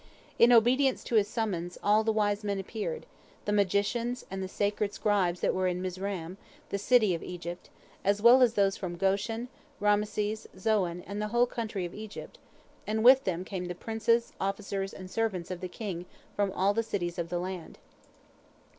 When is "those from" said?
8.55-8.95